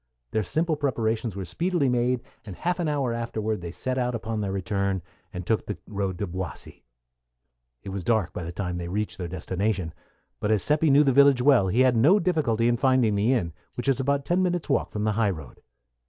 [0.31, 4.41] Their simple preparations were speedily made, and half an hour afterward they set out upon
[4.41, 6.81] their return, and took the road to Boissy.
[7.83, 9.93] It was dark by the time they reached their destination;
[10.39, 13.53] but as Seppi knew the village well, he had no difficulty in finding the inn,
[13.75, 15.61] which was about ten minutes' walk from the high road.